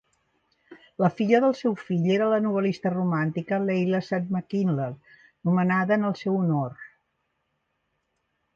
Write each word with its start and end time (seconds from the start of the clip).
La 1.03 1.09
filla 1.17 1.41
del 1.43 1.53
seu 1.59 1.75
fill 1.81 2.07
era 2.13 2.29
la 2.31 2.39
novel·lista 2.45 2.91
romàntica 2.95 3.61
Leila 3.67 4.01
S. 4.07 4.21
Mackinlay, 4.37 4.97
nomenada 5.51 5.99
en 6.01 6.09
el 6.11 6.19
seu 6.23 6.41
honor. 6.41 6.75